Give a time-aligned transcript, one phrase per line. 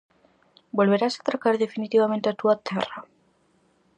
[0.77, 2.99] Volverás atracar definitivamente á túa terra?